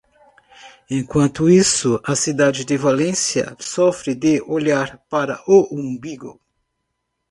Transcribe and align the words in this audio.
Enquanto 0.89 1.47
isso, 1.47 2.01
a 2.03 2.15
cidade 2.15 2.65
de 2.65 2.75
Valência 2.75 3.55
sofre 3.59 4.15
de 4.15 4.41
"olhar 4.47 4.97
para 5.11 5.39
o 5.45 5.67
umbigo". 5.79 6.41